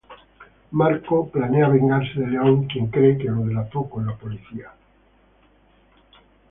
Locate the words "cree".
2.87-3.19